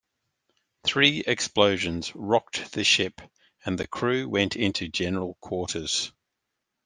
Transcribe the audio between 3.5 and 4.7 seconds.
and the crew went